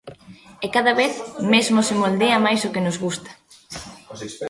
E 0.65 0.67
cada 0.75 0.93
vez 1.01 1.13
mesmo 1.53 1.79
se 1.87 1.95
moldea 2.01 2.43
máis 2.45 2.61
o 2.67 2.73
que 2.73 2.85
nos 2.85 2.97
gusta. 3.05 3.31